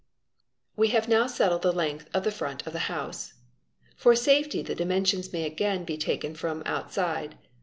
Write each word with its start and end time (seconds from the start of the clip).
We 0.75 0.87
have 0.87 1.07
now 1.07 1.27
settled 1.27 1.61
the 1.61 1.71
length 1.71 2.09
of 2.11 2.23
the 2.23 2.31
front 2.31 2.65
of 2.65 2.73
the 2.73 2.79
house. 2.89 3.35
For 3.95 4.15
safety 4.15 4.63
the 4.63 4.73
dimensions 4.73 5.31
may 5.31 5.43
again 5.43 5.83
be 5.85 5.95
taken 5.95 6.33
from 6.33 6.63
outside. 6.65 7.37